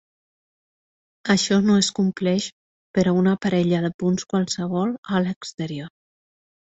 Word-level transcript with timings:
Això 1.33 1.57
no 1.65 1.75
es 1.81 1.89
compleix 1.99 2.47
per 2.97 3.03
a 3.11 3.13
una 3.17 3.33
parella 3.47 3.81
de 3.83 3.91
punts 4.05 4.25
qualssevol 4.33 4.95
a 5.19 5.23
l'exterior. 5.27 5.93